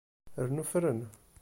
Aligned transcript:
Rnu 0.45 0.63
fren. 0.71 0.99